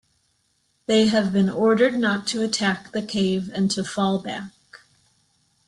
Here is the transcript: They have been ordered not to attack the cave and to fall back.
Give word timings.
They 0.87 1.05
have 1.09 1.31
been 1.31 1.47
ordered 1.47 1.93
not 1.95 2.25
to 2.29 2.41
attack 2.41 2.91
the 2.91 3.03
cave 3.03 3.51
and 3.53 3.69
to 3.69 3.83
fall 3.83 4.17
back. 4.17 4.51